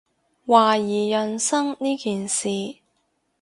[0.47, 2.49] 懷疑人生呢件事